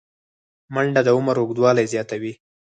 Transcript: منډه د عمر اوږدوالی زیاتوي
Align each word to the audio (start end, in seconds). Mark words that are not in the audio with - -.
منډه 0.73 1.01
د 1.05 1.09
عمر 1.17 1.35
اوږدوالی 1.39 1.85
زیاتوي 1.93 2.33